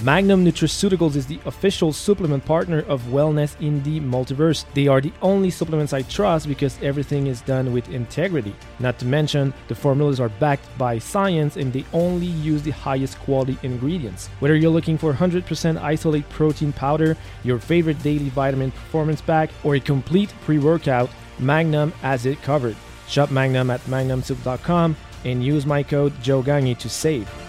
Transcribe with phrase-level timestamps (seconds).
[0.00, 4.64] Magnum Nutraceuticals is the official supplement partner of Wellness in the Multiverse.
[4.72, 8.54] They are the only supplements I trust because everything is done with integrity.
[8.78, 13.18] Not to mention, the formulas are backed by science and they only use the highest
[13.18, 14.28] quality ingredients.
[14.38, 19.74] Whether you're looking for 100% isolate protein powder, your favorite daily vitamin performance pack, or
[19.74, 21.10] a complete pre workout,
[21.40, 22.76] Magnum has it covered.
[23.08, 24.94] Shop Magnum at magnumsupps.com
[25.24, 27.47] and use my code JOGAGNE to save.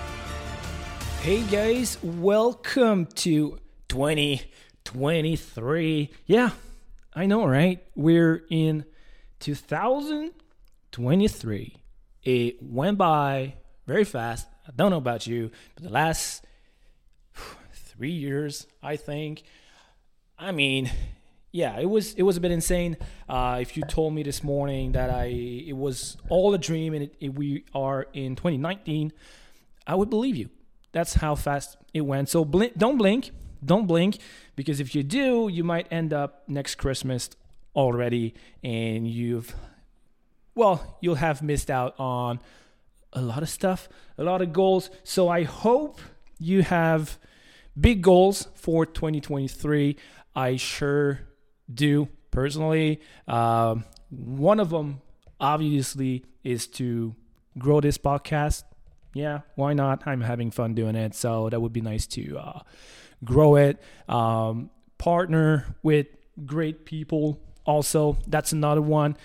[1.21, 6.09] Hey guys, welcome to 2023.
[6.25, 6.51] Yeah,
[7.13, 7.83] I know, right?
[7.93, 8.85] We're in
[9.41, 11.75] 2023.
[12.23, 14.47] It went by very fast.
[14.65, 16.45] I don't know about you, but the last
[17.73, 19.43] three years, I think.
[20.37, 20.89] I mean,
[21.51, 22.95] yeah, it was it was a bit insane.
[23.27, 27.03] Uh, if you told me this morning that I it was all a dream and
[27.03, 29.11] it, it, we are in 2019,
[29.85, 30.49] I would believe you
[30.91, 32.29] that's how fast it went.
[32.29, 33.31] So don't blink,
[33.63, 34.17] don't blink,
[34.55, 37.29] because if you do, you might end up next Christmas
[37.75, 38.33] already,
[38.63, 39.55] and you've,
[40.55, 42.39] well, you'll have missed out on
[43.13, 44.89] a lot of stuff, a lot of goals.
[45.03, 45.99] So I hope
[46.39, 47.17] you have
[47.79, 49.95] big goals for 2023.
[50.35, 51.21] I sure
[51.71, 53.01] do personally.
[53.27, 55.01] Um, one of them,
[55.39, 57.15] obviously, is to
[57.57, 58.63] grow this podcast
[59.13, 60.03] yeah, why not?
[60.05, 61.15] I'm having fun doing it.
[61.15, 62.59] So that would be nice to uh,
[63.23, 66.07] grow it, um, partner with
[66.45, 67.39] great people.
[67.65, 69.17] Also, that's another one.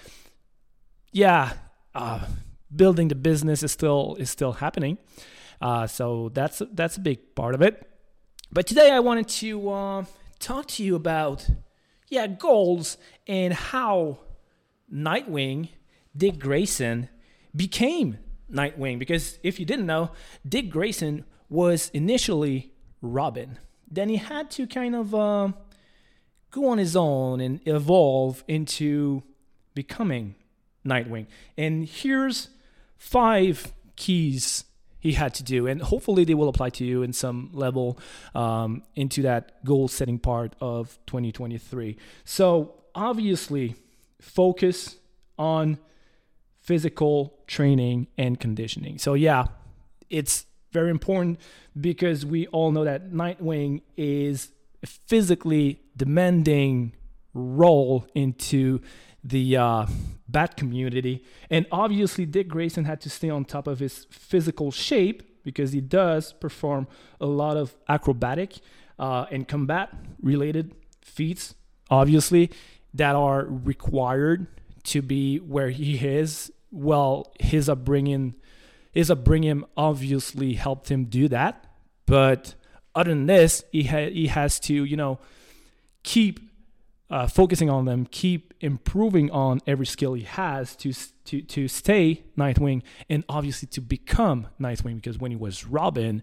[1.12, 1.52] Yeah,
[1.94, 2.26] uh,
[2.74, 4.98] building the business is still is still happening.
[5.60, 7.88] Uh, so that's that's a big part of it.
[8.50, 10.04] But today I wanted to uh,
[10.38, 11.48] talk to you about
[12.08, 14.18] yeah goals and how
[14.92, 15.68] Nightwing
[16.16, 17.08] Dick Grayson
[17.54, 18.18] became
[18.52, 20.10] Nightwing because if you didn't know,
[20.46, 23.58] Dick Grayson was initially Robin.
[23.90, 25.52] Then he had to kind of uh,
[26.50, 29.22] go on his own and evolve into
[29.74, 30.34] becoming
[30.86, 31.26] Nightwing.
[31.56, 32.48] And here's
[32.96, 34.64] five keys
[34.98, 37.98] he had to do, and hopefully they will apply to you in some level
[38.34, 41.98] um, into that goal setting part of 2023.
[42.24, 43.74] So obviously,
[44.18, 44.96] focus
[45.38, 45.78] on
[46.64, 48.98] physical training and conditioning.
[48.98, 49.44] So, yeah,
[50.10, 51.38] it's very important
[51.78, 54.50] because we all know that Nightwing is
[54.82, 56.92] a physically demanding
[57.34, 58.80] role into
[59.22, 59.86] the uh,
[60.28, 61.24] bat community.
[61.50, 65.80] And obviously, Dick Grayson had to stay on top of his physical shape because he
[65.80, 66.86] does perform
[67.20, 68.58] a lot of acrobatic
[68.98, 71.54] uh, and combat related feats,
[71.90, 72.50] obviously,
[72.94, 74.46] that are required
[74.84, 78.34] to be where he is well, his upbringing,
[78.92, 81.66] his upbringing obviously helped him do that.
[82.06, 82.54] But
[82.94, 85.18] other than this, he ha- he has to you know
[86.02, 86.40] keep
[87.10, 90.92] uh, focusing on them, keep improving on every skill he has to
[91.26, 94.96] to to stay Nightwing, and obviously to become Nightwing.
[94.96, 96.22] Because when he was Robin,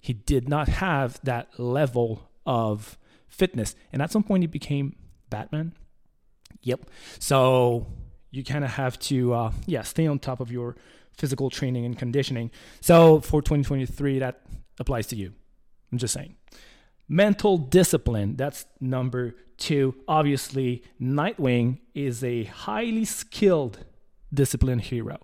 [0.00, 2.98] he did not have that level of
[3.28, 4.96] fitness, and at some point he became
[5.30, 5.74] Batman.
[6.62, 6.90] Yep.
[7.18, 7.86] So
[8.32, 10.74] you kind of have to uh, yeah stay on top of your
[11.16, 12.50] physical training and conditioning.
[12.80, 14.40] So for 2023 that
[14.80, 15.32] applies to you.
[15.92, 16.34] I'm just saying.
[17.08, 19.94] Mental discipline that's number two.
[20.08, 23.84] Obviously nightwing is a highly skilled
[24.34, 25.18] disciplined hero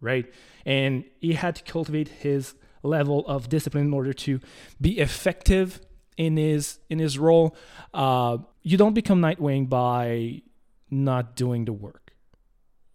[0.00, 0.26] right?
[0.64, 4.40] And he had to cultivate his level of discipline in order to
[4.80, 5.80] be effective
[6.16, 7.56] in his in his role.
[7.92, 10.42] Uh, you don't become nightwing by
[10.90, 12.05] not doing the work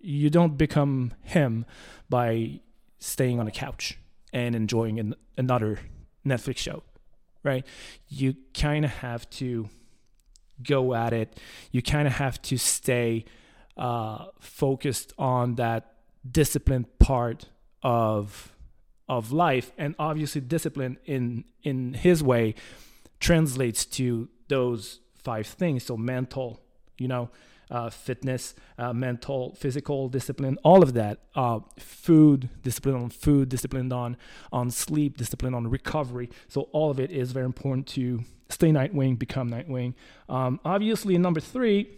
[0.01, 1.65] you don't become him
[2.09, 2.59] by
[2.99, 3.97] staying on a couch
[4.33, 5.79] and enjoying an, another
[6.25, 6.83] Netflix show,
[7.43, 7.65] right?
[8.07, 9.69] You kind of have to
[10.63, 11.39] go at it.
[11.71, 13.25] You kind of have to stay
[13.77, 15.95] uh, focused on that
[16.29, 17.49] disciplined part
[17.83, 18.53] of
[19.09, 22.55] of life, and obviously, discipline in in his way
[23.19, 25.83] translates to those five things.
[25.83, 26.61] So mental,
[26.97, 27.29] you know,
[27.71, 31.19] uh, fitness, uh, mental, physical discipline, all of that.
[31.33, 34.17] Uh, food, discipline on food, discipline on
[34.51, 36.29] on sleep, discipline on recovery.
[36.49, 39.95] So all of it is very important to stay Nightwing, become Nightwing.
[40.27, 41.89] Um, obviously, number three,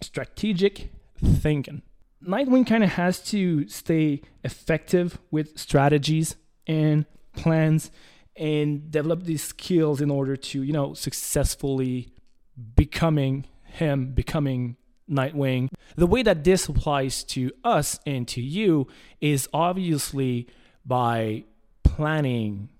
[0.00, 0.90] strategic
[1.22, 1.82] thinking.
[2.26, 6.36] Nightwing kind of has to stay effective with strategies
[6.66, 7.04] and
[7.36, 7.90] plans
[8.36, 12.12] and develop these skills in order to, you know, successfully
[12.74, 14.76] becoming him, becoming
[15.12, 15.68] Nightwing.
[15.96, 18.88] The way that this applies to us and to you
[19.20, 20.48] is obviously
[20.84, 21.44] by
[21.84, 22.70] planning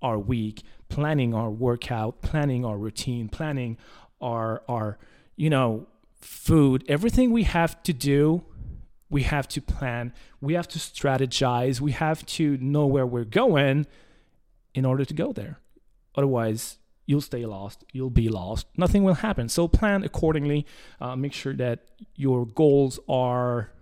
[0.00, 3.76] our week, planning our workout, planning our routine, planning
[4.20, 4.98] our our
[5.36, 5.86] you know
[6.20, 8.44] food, everything we have to do,
[9.08, 13.86] we have to plan, we have to strategize, we have to know where we're going
[14.74, 15.58] in order to go there.
[16.14, 16.78] Otherwise,
[17.10, 19.48] you'll stay lost, you'll be lost, nothing will happen.
[19.48, 20.64] So plan accordingly,
[21.00, 21.80] uh, make sure that
[22.14, 23.72] your goals are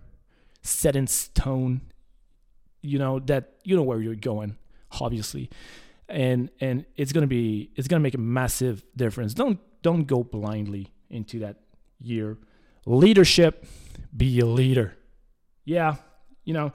[0.63, 1.81] set in stone,
[2.81, 4.57] you know, that you know where you're going,
[4.99, 5.47] obviously.
[6.07, 9.35] And and it's gonna be it's gonna make a massive difference.
[9.35, 11.57] Don't don't go blindly into that
[12.01, 12.39] year.
[12.87, 13.63] Leadership,
[14.17, 14.97] be a leader.
[15.65, 15.97] Yeah,
[16.45, 16.73] you know,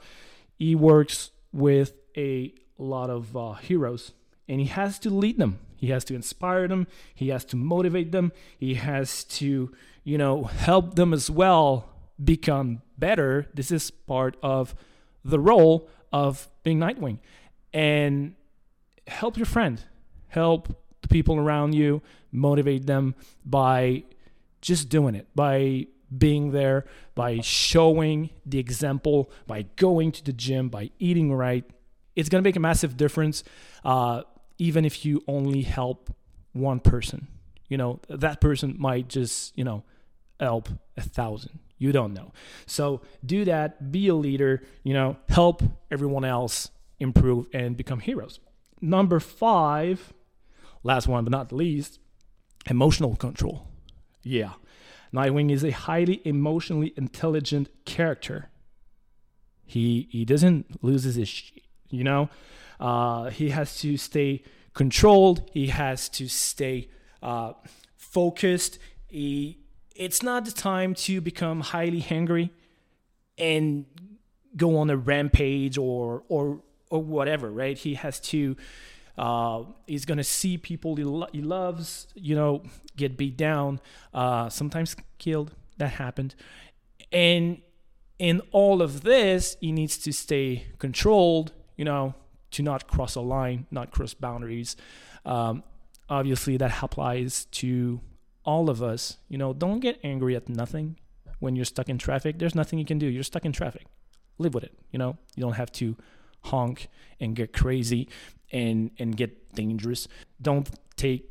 [0.57, 4.13] he works with a lot of uh, heroes
[4.47, 5.59] and he has to lead them.
[5.75, 6.87] He has to inspire them.
[7.13, 8.31] He has to motivate them.
[8.57, 9.71] He has to,
[10.03, 11.89] you know, help them as well
[12.23, 13.47] become better.
[13.53, 14.75] This is part of
[15.23, 17.19] the role of being Nightwing.
[17.73, 18.35] And
[19.07, 19.81] help your friend,
[20.27, 20.69] help
[21.01, 22.01] the people around you,
[22.31, 23.15] motivate them
[23.45, 24.03] by
[24.61, 30.69] just doing it, by being there, by showing the example, by going to the gym,
[30.69, 31.65] by eating right.
[32.15, 33.43] It's going to make a massive difference,
[33.83, 34.21] uh,
[34.57, 36.13] even if you only help
[36.53, 37.27] one person.
[37.67, 39.83] You know, that person might just, you know,
[40.39, 41.59] help a thousand.
[41.77, 42.31] You don't know.
[42.65, 45.61] So do that, be a leader, you know, help
[45.91, 46.69] everyone else
[46.99, 48.39] improve and become heroes.
[48.81, 50.13] Number five,
[50.83, 51.99] last one but not least,
[52.69, 53.67] emotional control.
[54.23, 54.53] Yeah.
[55.13, 58.49] Nightwing is a highly emotionally intelligent character.
[59.65, 61.17] He he doesn't lose his
[61.95, 62.29] you know.
[62.79, 64.43] Uh, he has to stay
[64.73, 65.49] controlled.
[65.53, 66.89] He has to stay
[67.23, 67.53] uh,
[67.95, 68.77] focused.
[69.07, 69.59] He,
[69.95, 72.51] it's not the time to become highly hungry
[73.37, 73.85] and
[74.55, 77.49] go on a rampage or or or whatever.
[77.49, 77.77] Right?
[77.77, 78.55] He has to
[79.17, 82.63] uh, he's gonna see people he, lo- he, loves, you know,
[82.97, 83.79] get beat down,
[84.13, 85.53] uh, sometimes killed.
[85.77, 86.35] That happened,
[87.11, 87.61] and
[88.17, 92.13] in all of this, he needs to stay controlled, you know,
[92.51, 94.75] to not cross a line, not cross boundaries.
[95.25, 95.63] Um,
[96.09, 98.01] obviously, that applies to
[98.43, 99.17] all of us.
[99.27, 100.97] You know, don't get angry at nothing
[101.39, 102.39] when you're stuck in traffic.
[102.39, 103.07] There's nothing you can do.
[103.07, 103.85] You're stuck in traffic.
[104.37, 104.77] Live with it.
[104.91, 105.95] You know, you don't have to
[106.41, 106.87] honk
[107.19, 108.07] and get crazy
[108.51, 110.07] and and get dangerous.
[110.41, 111.29] Don't take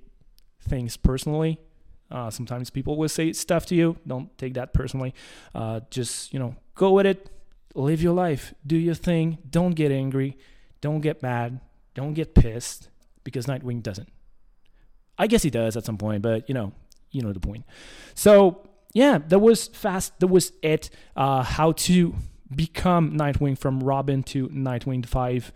[0.61, 1.59] things personally.
[2.11, 3.97] Uh, sometimes people will say stuff to you.
[4.07, 5.15] Don't take that personally.
[5.55, 7.31] Uh, just you know, go with it.
[7.75, 8.55] Live your life.
[8.67, 9.39] Do your thing.
[9.49, 10.39] Don't get angry.
[10.81, 11.61] Don't get mad.
[11.95, 12.89] Don't get pissed
[13.25, 14.09] because Nightwing doesn't.
[15.19, 16.73] I guess he does at some point, but you know,
[17.11, 17.65] you know the point.
[18.15, 20.19] So yeah, that was fast.
[20.21, 20.91] That was it.
[21.17, 22.15] Uh, how to
[22.55, 25.53] become Nightwing from Robin to Nightwing Five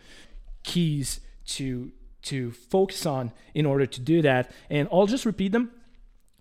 [0.63, 1.93] keys to
[2.23, 4.51] to focus on in order to do that.
[4.71, 5.71] And I'll just repeat them.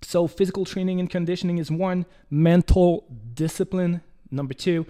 [0.02, 4.86] So physical training and conditioning is one, mental discipline number 2,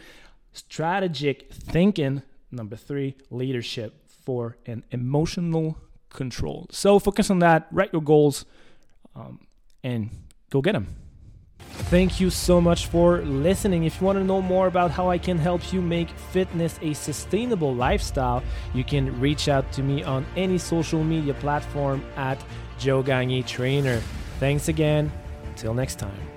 [0.57, 5.77] strategic thinking number 3, leadership for an emotional
[6.09, 6.67] control.
[6.71, 8.45] So focus on that, write your goals
[9.15, 9.39] um,
[9.83, 10.09] and
[10.49, 10.95] go get them.
[11.89, 13.83] Thank you so much for listening.
[13.83, 16.93] If you want to know more about how I can help you make fitness a
[16.93, 18.43] sustainable lifestyle,
[18.73, 22.43] you can reach out to me on any social media platform at
[22.79, 23.03] Joe
[23.43, 24.01] Trainer.
[24.39, 25.11] Thanks again.
[25.45, 26.36] Until next time.